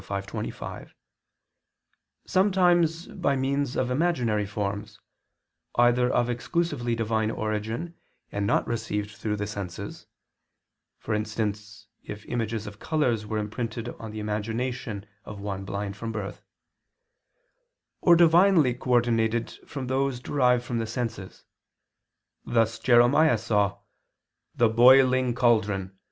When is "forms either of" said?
4.47-6.27